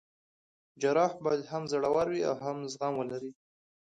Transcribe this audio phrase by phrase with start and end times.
[0.81, 3.31] جراح باید هم زړه ور وي او هم زغم ولري.